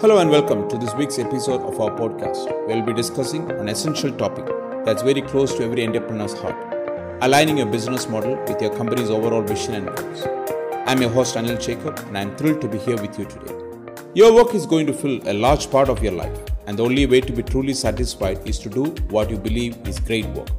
Hello 0.00 0.18
and 0.18 0.30
welcome 0.30 0.68
to 0.68 0.78
this 0.78 0.94
week's 0.94 1.18
episode 1.18 1.60
of 1.62 1.80
our 1.80 1.90
podcast. 1.90 2.46
We'll 2.68 2.82
be 2.82 2.92
discussing 2.92 3.50
an 3.50 3.68
essential 3.68 4.12
topic 4.12 4.46
that's 4.84 5.02
very 5.02 5.20
close 5.20 5.56
to 5.56 5.64
every 5.64 5.84
entrepreneur's 5.84 6.34
heart 6.34 6.54
aligning 7.20 7.58
your 7.58 7.66
business 7.66 8.08
model 8.08 8.36
with 8.46 8.62
your 8.62 8.72
company's 8.76 9.10
overall 9.10 9.42
vision 9.42 9.74
and 9.74 9.86
goals. 9.88 10.24
I'm 10.86 11.02
your 11.02 11.10
host 11.10 11.34
Anil 11.34 11.60
Jacob 11.60 11.98
and 12.06 12.16
I'm 12.16 12.36
thrilled 12.36 12.60
to 12.60 12.68
be 12.68 12.78
here 12.78 12.96
with 12.96 13.18
you 13.18 13.24
today. 13.24 13.52
Your 14.14 14.32
work 14.32 14.54
is 14.54 14.66
going 14.66 14.86
to 14.86 14.92
fill 14.92 15.20
a 15.28 15.34
large 15.34 15.68
part 15.68 15.88
of 15.88 16.00
your 16.00 16.12
life, 16.12 16.38
and 16.68 16.78
the 16.78 16.84
only 16.84 17.06
way 17.06 17.20
to 17.20 17.32
be 17.32 17.42
truly 17.42 17.74
satisfied 17.74 18.46
is 18.48 18.60
to 18.60 18.68
do 18.68 18.84
what 19.10 19.28
you 19.30 19.36
believe 19.36 19.76
is 19.88 19.98
great 19.98 20.26
work. 20.26 20.50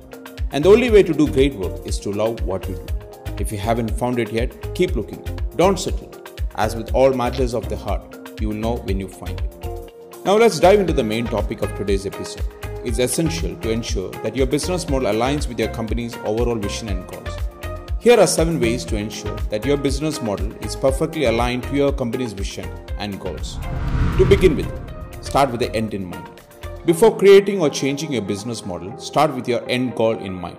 And 0.52 0.66
the 0.66 0.70
only 0.70 0.92
way 0.92 1.02
to 1.04 1.14
do 1.14 1.32
great 1.32 1.56
work 1.56 1.88
is 1.88 1.98
to 2.00 2.12
love 2.12 2.42
what 2.42 2.68
you 2.68 2.76
do. 2.76 3.34
If 3.40 3.54
you 3.54 3.58
haven't 3.58 3.92
found 3.92 4.20
it 4.20 4.34
yet, 4.34 4.76
keep 4.76 4.98
looking. 4.98 5.24
Don't 5.56 5.80
settle. 5.80 6.14
As 6.56 6.76
with 6.76 6.94
all 6.94 7.14
matters 7.14 7.54
of 7.54 7.70
the 7.70 7.78
heart, 7.78 8.19
you 8.42 8.50
will 8.50 8.56
know 8.56 8.76
when 8.78 9.00
you 9.00 9.08
find 9.08 9.40
it. 9.40 9.94
Now 10.26 10.36
let's 10.38 10.60
dive 10.60 10.80
into 10.80 10.94
the 10.94 11.04
main 11.04 11.26
topic 11.26 11.62
of 11.62 11.76
today's 11.76 12.06
episode. 12.06 12.46
It's 12.86 13.00
essential 13.00 13.56
to 13.58 13.72
ensure 13.72 14.12
that 14.24 14.36
your 14.36 14.48
business 14.48 14.88
model 14.88 15.12
aligns 15.12 15.48
with 15.48 15.60
your 15.60 15.70
company's 15.70 16.16
overall 16.18 16.56
vision 16.56 16.90
and 16.90 17.08
goals. 17.08 17.36
Here 18.00 18.18
are 18.18 18.28
seven 18.28 18.60
ways 18.60 18.86
to 18.86 18.96
ensure 18.96 19.36
that 19.50 19.66
your 19.66 19.76
business 19.76 20.22
model 20.22 20.52
is 20.64 20.76
perfectly 20.76 21.26
aligned 21.26 21.64
to 21.64 21.76
your 21.76 21.92
company's 21.92 22.32
vision 22.32 22.70
and 22.98 23.20
goals. 23.20 23.58
To 24.18 24.26
begin 24.26 24.56
with, 24.56 24.72
start 25.22 25.52
with 25.52 25.60
the 25.60 25.76
end 25.76 25.94
in 25.94 26.06
mind. 26.06 26.30
Before 26.86 27.18
creating 27.18 27.60
or 27.60 27.70
changing 27.70 28.14
your 28.14 28.22
business 28.22 28.66
model, 28.66 28.98
start 28.98 29.36
with 29.36 29.48
your 29.48 29.70
end 29.70 29.96
goal 29.96 30.18
in 30.18 30.34
mind. 30.34 30.58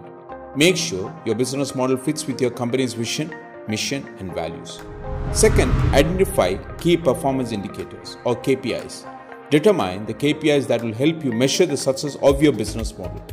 Make 0.54 0.76
sure 0.76 1.14
your 1.24 1.34
business 1.34 1.74
model 1.74 1.96
fits 1.96 2.26
with 2.26 2.40
your 2.40 2.50
company's 2.50 2.92
vision, 2.92 3.34
mission, 3.68 4.06
and 4.18 4.34
values. 4.34 4.80
Second, 5.32 5.70
identify 5.94 6.54
key 6.78 6.96
performance 6.96 7.52
indicators 7.52 8.16
or 8.24 8.34
KPIs. 8.34 9.06
Determine 9.48 10.04
the 10.04 10.12
KPIs 10.12 10.66
that 10.66 10.82
will 10.82 10.92
help 10.92 11.24
you 11.24 11.30
measure 11.30 11.66
the 11.66 11.76
success 11.76 12.16
of 12.20 12.42
your 12.42 12.52
business 12.52 12.96
model. 12.98 13.24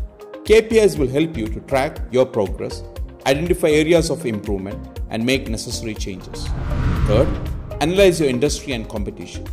KPIs 0.44 1.00
will 1.00 1.08
help 1.08 1.36
you 1.36 1.48
to 1.48 1.60
track 1.62 1.98
your 2.12 2.28
progress, 2.28 2.84
identify 3.26 3.70
areas 3.70 4.12
of 4.12 4.28
improvement, 4.28 5.02
and 5.10 5.26
make 5.26 5.50
necessary 5.50 5.96
changes. 5.96 6.48
Third, 7.08 7.28
analyze 7.82 8.20
your 8.20 8.30
industry 8.30 8.74
and 8.74 8.88
competition. 8.88 9.48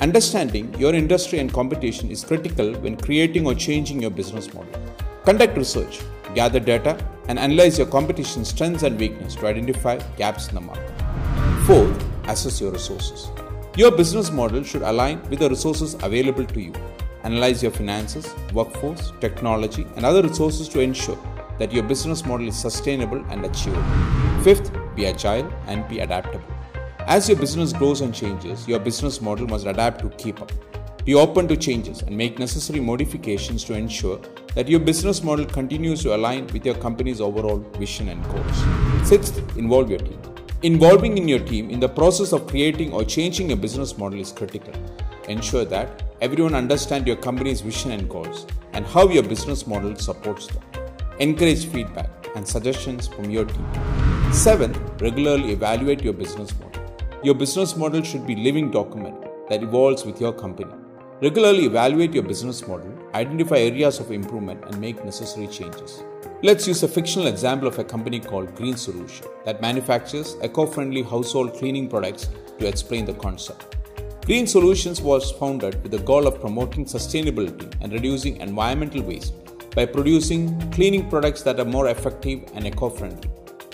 Understanding 0.00 0.72
your 0.78 0.94
industry 0.94 1.38
and 1.38 1.52
competition 1.52 2.10
is 2.10 2.24
critical 2.24 2.72
when 2.76 2.96
creating 2.96 3.46
or 3.46 3.54
changing 3.54 4.00
your 4.00 4.10
business 4.10 4.52
model. 4.54 4.80
Conduct 5.26 5.54
research, 5.54 6.00
gather 6.34 6.60
data, 6.60 6.98
and 7.28 7.38
analyze 7.38 7.76
your 7.76 7.86
competition's 7.88 8.48
strengths 8.48 8.84
and 8.84 8.98
weaknesses 8.98 9.36
to 9.36 9.46
identify 9.46 9.98
gaps 10.16 10.48
in 10.48 10.54
the 10.54 10.62
market. 10.62 10.99
Fourth, 11.70 12.04
assess 12.26 12.60
your 12.60 12.72
resources. 12.72 13.30
Your 13.76 13.92
business 13.92 14.32
model 14.32 14.64
should 14.64 14.82
align 14.82 15.22
with 15.30 15.38
the 15.38 15.48
resources 15.48 15.94
available 16.02 16.44
to 16.44 16.60
you. 16.60 16.72
Analyze 17.22 17.62
your 17.62 17.70
finances, 17.70 18.34
workforce, 18.52 19.12
technology, 19.20 19.86
and 19.94 20.04
other 20.04 20.20
resources 20.20 20.68
to 20.70 20.80
ensure 20.80 21.16
that 21.60 21.70
your 21.70 21.84
business 21.84 22.26
model 22.26 22.48
is 22.48 22.58
sustainable 22.58 23.24
and 23.30 23.44
achievable. 23.44 24.42
Fifth, 24.42 24.72
be 24.96 25.06
agile 25.06 25.48
and 25.68 25.86
be 25.86 26.00
adaptable. 26.00 26.42
As 27.06 27.28
your 27.28 27.38
business 27.38 27.72
grows 27.72 28.00
and 28.00 28.12
changes, 28.12 28.66
your 28.66 28.80
business 28.80 29.20
model 29.20 29.46
must 29.46 29.66
adapt 29.66 30.00
to 30.00 30.10
keep 30.16 30.42
up. 30.42 30.50
Be 31.04 31.14
open 31.14 31.46
to 31.46 31.56
changes 31.56 32.02
and 32.02 32.16
make 32.16 32.40
necessary 32.40 32.80
modifications 32.80 33.62
to 33.66 33.74
ensure 33.74 34.18
that 34.56 34.66
your 34.66 34.80
business 34.80 35.22
model 35.22 35.44
continues 35.44 36.02
to 36.02 36.16
align 36.16 36.48
with 36.48 36.66
your 36.66 36.74
company's 36.74 37.20
overall 37.20 37.58
vision 37.78 38.08
and 38.08 38.24
goals. 38.24 39.08
Sixth, 39.08 39.38
involve 39.56 39.88
your 39.88 40.00
team. 40.00 40.20
Involving 40.62 41.16
in 41.16 41.26
your 41.26 41.38
team 41.38 41.70
in 41.70 41.80
the 41.80 41.88
process 41.88 42.34
of 42.34 42.46
creating 42.46 42.92
or 42.92 43.02
changing 43.02 43.48
your 43.48 43.56
business 43.56 43.96
model 43.96 44.20
is 44.20 44.30
critical. 44.30 44.74
Ensure 45.26 45.64
that 45.64 46.02
everyone 46.20 46.54
understands 46.54 47.06
your 47.06 47.16
company's 47.16 47.62
vision 47.62 47.92
and 47.92 48.10
goals 48.10 48.46
and 48.74 48.84
how 48.84 49.08
your 49.08 49.22
business 49.22 49.66
model 49.66 49.96
supports 49.96 50.48
them. 50.48 50.62
Encourage 51.18 51.64
feedback 51.64 52.10
and 52.36 52.46
suggestions 52.46 53.08
from 53.08 53.30
your 53.30 53.46
team. 53.46 53.66
Seventh, 54.34 54.78
regularly 55.00 55.52
evaluate 55.52 56.02
your 56.02 56.12
business 56.12 56.52
model. 56.60 56.82
Your 57.22 57.34
business 57.34 57.74
model 57.74 58.02
should 58.02 58.26
be 58.26 58.34
a 58.34 58.44
living 58.44 58.70
document 58.70 59.16
that 59.48 59.62
evolves 59.62 60.04
with 60.04 60.20
your 60.20 60.34
company. 60.34 60.74
Regularly 61.22 61.64
evaluate 61.64 62.12
your 62.12 62.22
business 62.22 62.68
model, 62.68 62.92
identify 63.14 63.58
areas 63.58 63.98
of 64.00 64.12
improvement 64.12 64.64
and 64.64 64.80
make 64.80 65.04
necessary 65.04 65.46
changes. 65.46 66.02
Let's 66.42 66.66
use 66.66 66.82
a 66.82 66.88
fictional 66.88 67.26
example 67.26 67.68
of 67.68 67.78
a 67.78 67.84
company 67.84 68.20
called 68.20 68.54
Green 68.54 68.76
Solution 68.76 69.26
that 69.44 69.60
manufactures 69.60 70.36
eco 70.42 70.66
friendly 70.66 71.02
household 71.02 71.54
cleaning 71.54 71.88
products 71.88 72.28
to 72.58 72.66
explain 72.66 73.04
the 73.04 73.14
concept. 73.14 73.76
Green 74.24 74.46
Solutions 74.46 75.00
was 75.02 75.32
founded 75.32 75.82
with 75.82 75.92
the 75.92 75.98
goal 75.98 76.26
of 76.26 76.40
promoting 76.40 76.84
sustainability 76.84 77.74
and 77.80 77.92
reducing 77.92 78.36
environmental 78.36 79.02
waste 79.02 79.34
by 79.74 79.84
producing 79.84 80.70
cleaning 80.70 81.08
products 81.08 81.42
that 81.42 81.60
are 81.60 81.64
more 81.64 81.88
effective 81.88 82.42
and 82.54 82.66
eco 82.66 82.88
friendly. 82.88 83.30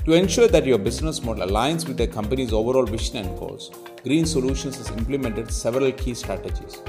To 0.07 0.13
ensure 0.13 0.47
that 0.49 0.65
your 0.65 0.79
business 0.79 1.23
model 1.23 1.49
aligns 1.49 1.87
with 1.87 1.97
the 1.97 2.07
company's 2.07 2.53
overall 2.53 2.87
vision 2.87 3.17
and 3.17 3.39
goals, 3.39 3.73
Green 4.05 4.25
Solutions 4.25 4.79
has 4.79 4.91
implemented 4.91 5.51
several 5.51 5.91
key 5.93 6.15
strategies. 6.15 6.81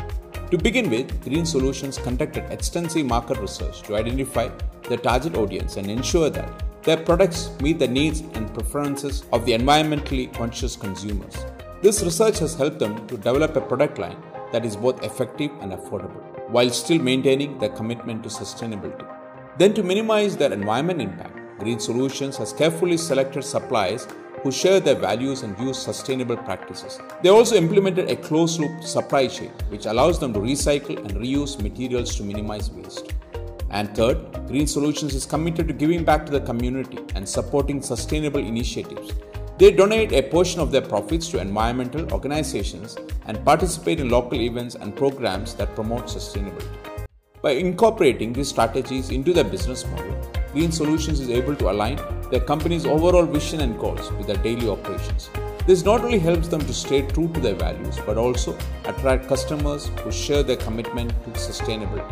To 0.50 0.58
begin 0.58 0.90
with, 0.90 1.22
Green 1.26 1.46
Solutions 1.46 1.98
conducted 1.98 2.50
extensive 2.54 3.06
market 3.06 3.38
research 3.38 3.82
to 3.82 3.98
identify 3.98 4.50
the 4.88 4.96
target 4.96 5.36
audience 5.36 5.76
and 5.76 5.92
ensure 5.92 6.30
that 6.30 6.64
their 6.84 6.96
products 6.96 7.50
meet 7.60 7.80
the 7.80 7.88
needs 7.88 8.22
and 8.22 8.54
preferences 8.54 9.26
of 9.34 9.46
the 9.46 9.52
environmentally 9.52 10.34
conscious 10.34 10.78
consumers. 10.78 11.36
This 11.82 12.02
research 12.02 12.40
has 12.40 12.56
helped 12.56 12.80
them 12.80 13.06
to 13.08 13.18
develop 13.18 13.58
a 13.58 13.62
product 13.62 13.98
line 14.00 14.24
that 14.54 14.64
is 14.64 14.78
both 14.78 15.04
effective 15.04 15.52
and 15.60 15.74
affordable, 15.74 16.24
while 16.50 16.70
still 16.70 17.00
maintaining 17.00 17.58
their 17.58 17.76
commitment 17.76 18.24
to 18.24 18.30
sustainability. 18.30 19.06
Then, 19.58 19.74
to 19.74 19.84
minimize 19.84 20.38
their 20.38 20.54
environment 20.54 21.02
impact, 21.02 21.38
Green 21.60 21.80
Solutions 21.80 22.38
has 22.38 22.54
carefully 22.54 22.98
selected 22.98 23.44
suppliers 23.44 24.08
who 24.44 24.52
share 24.52 24.80
their 24.80 24.96
values 24.96 25.42
and 25.42 25.58
use 25.60 25.78
sustainable 25.82 26.38
practices. 26.38 27.00
They 27.24 27.30
also 27.30 27.56
implemented 27.56 28.10
a 28.10 28.16
closed 28.16 28.60
loop 28.60 28.84
supply 28.84 29.28
chain, 29.28 29.52
which 29.70 29.88
allows 29.88 30.20
them 30.20 30.34
to 30.34 30.40
recycle 30.40 30.98
and 30.98 31.12
reuse 31.12 31.60
materials 31.62 32.16
to 32.18 32.24
minimize 32.24 32.70
waste. 32.70 33.14
And 33.72 33.94
third, 33.96 34.48
Green 34.48 34.68
Solutions 34.68 35.16
is 35.16 35.26
committed 35.26 35.68
to 35.68 35.74
giving 35.74 36.04
back 36.04 36.26
to 36.28 36.32
the 36.32 36.42
community 36.42 37.00
and 37.16 37.28
supporting 37.28 37.82
sustainable 37.82 38.40
initiatives. 38.40 39.12
They 39.58 39.72
donate 39.72 40.14
a 40.14 40.22
portion 40.22 40.62
of 40.62 40.72
their 40.72 40.82
profits 40.82 41.30
to 41.30 41.42
environmental 41.42 42.14
organizations 42.14 42.96
and 43.26 43.44
participate 43.44 44.00
in 44.00 44.10
local 44.10 44.40
events 44.40 44.76
and 44.76 44.96
programs 44.96 45.56
that 45.56 45.74
promote 45.74 46.06
sustainability. 46.06 46.68
By 47.42 47.52
incorporating 47.52 48.34
these 48.34 48.50
strategies 48.50 49.10
into 49.10 49.34
their 49.34 49.44
business 49.44 49.86
model, 49.88 50.16
Green 50.58 50.72
Solutions 50.72 51.20
is 51.20 51.30
able 51.30 51.56
to 51.56 51.70
align 51.70 52.00
their 52.32 52.40
company's 52.40 52.84
overall 52.84 53.28
vision 53.28 53.62
and 53.62 53.78
goals 53.78 54.12
with 54.14 54.26
their 54.26 54.38
daily 54.38 54.68
operations. 54.68 55.30
This 55.68 55.86
not 55.86 56.02
only 56.02 56.18
helps 56.18 56.48
them 56.48 56.62
to 56.62 56.74
stay 56.74 57.04
true 57.04 57.32
to 57.34 57.40
their 57.40 57.54
values, 57.54 58.00
but 58.08 58.18
also 58.18 58.58
attract 58.86 59.28
customers 59.28 59.92
who 60.00 60.12
share 60.12 60.42
their 60.42 60.56
commitment 60.56 61.12
to 61.26 61.30
sustainability. 61.30 62.12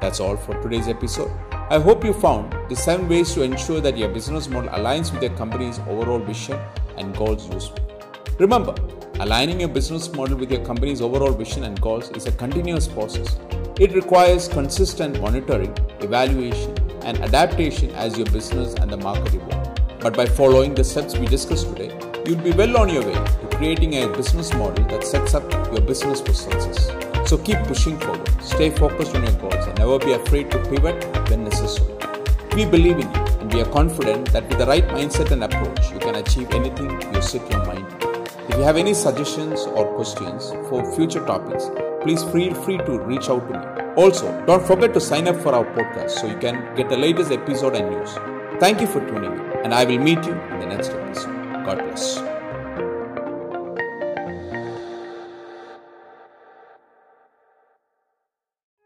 That's 0.00 0.20
all 0.20 0.36
for 0.36 0.54
today's 0.62 0.86
episode. 0.86 1.32
I 1.68 1.80
hope 1.80 2.04
you 2.04 2.12
found 2.12 2.54
the 2.70 2.76
7 2.76 3.08
ways 3.08 3.34
to 3.34 3.42
ensure 3.42 3.80
that 3.80 3.98
your 3.98 4.08
business 4.08 4.48
model 4.48 4.70
aligns 4.70 5.12
with 5.12 5.24
your 5.24 5.36
company's 5.36 5.80
overall 5.80 6.20
vision 6.20 6.56
and 6.96 7.12
goals 7.16 7.52
useful. 7.52 7.80
Remember, 8.38 8.76
aligning 9.18 9.58
your 9.58 9.68
business 9.80 10.12
model 10.12 10.36
with 10.36 10.52
your 10.52 10.64
company's 10.64 11.00
overall 11.00 11.32
vision 11.32 11.64
and 11.64 11.80
goals 11.80 12.12
is 12.12 12.26
a 12.26 12.32
continuous 12.32 12.86
process. 12.86 13.36
It 13.80 13.96
requires 13.96 14.46
consistent 14.46 15.20
monitoring, 15.20 15.76
evaluation, 15.98 16.72
and 17.04 17.18
adaptation 17.18 17.90
as 17.92 18.16
your 18.16 18.26
business 18.26 18.74
and 18.74 18.90
the 18.90 18.96
market 18.96 19.34
evolve. 19.34 20.00
But 20.00 20.16
by 20.16 20.26
following 20.26 20.74
the 20.74 20.84
steps 20.84 21.16
we 21.16 21.26
discussed 21.26 21.68
today, 21.68 21.90
you'll 22.26 22.42
be 22.42 22.52
well 22.52 22.76
on 22.76 22.88
your 22.88 23.04
way 23.04 23.14
to 23.14 23.48
creating 23.56 23.94
a 23.94 24.08
business 24.08 24.52
model 24.54 24.84
that 24.86 25.04
sets 25.04 25.34
up 25.34 25.50
your 25.72 25.80
business 25.80 26.20
for 26.20 26.32
success. 26.32 26.90
So 27.28 27.38
keep 27.38 27.58
pushing 27.60 27.98
forward, 27.98 28.42
stay 28.42 28.70
focused 28.70 29.14
on 29.14 29.22
your 29.22 29.32
goals, 29.34 29.66
and 29.66 29.78
never 29.78 29.98
be 29.98 30.12
afraid 30.12 30.50
to 30.50 30.58
pivot 30.68 31.04
when 31.30 31.44
necessary. 31.44 31.94
We 32.54 32.64
believe 32.66 32.98
in 32.98 33.10
you, 33.10 33.24
and 33.40 33.52
we 33.52 33.62
are 33.62 33.70
confident 33.70 34.30
that 34.32 34.48
with 34.48 34.58
the 34.58 34.66
right 34.66 34.86
mindset 34.88 35.30
and 35.30 35.42
approach, 35.42 35.90
you 35.90 35.98
can 35.98 36.16
achieve 36.16 36.52
anything 36.52 36.90
you 36.90 37.22
set 37.22 37.50
your 37.50 37.64
mind 37.64 37.88
to. 38.00 38.24
If 38.48 38.56
you 38.56 38.62
have 38.62 38.76
any 38.76 38.92
suggestions 38.92 39.62
or 39.62 39.86
questions 39.94 40.50
for 40.68 40.84
future 40.94 41.24
topics, 41.24 41.70
please 42.02 42.22
feel 42.24 42.54
free 42.54 42.76
to 42.76 42.98
reach 42.98 43.30
out 43.30 43.48
to 43.48 43.58
me. 43.58 43.83
Also, 43.96 44.44
don't 44.46 44.66
forget 44.66 44.92
to 44.94 45.00
sign 45.00 45.28
up 45.28 45.36
for 45.36 45.54
our 45.54 45.64
podcast 45.64 46.10
so 46.10 46.26
you 46.26 46.36
can 46.36 46.74
get 46.74 46.88
the 46.88 46.96
latest 46.96 47.30
episode 47.30 47.76
and 47.76 47.90
news. 47.90 48.10
Thank 48.58 48.80
you 48.80 48.88
for 48.88 49.00
tuning 49.06 49.32
in, 49.32 49.40
and 49.62 49.72
I 49.72 49.84
will 49.84 49.98
meet 49.98 50.24
you 50.24 50.32
in 50.32 50.60
the 50.60 50.66
next 50.66 50.90
episode. 50.90 51.64
God 51.64 51.78
bless. 51.78 52.23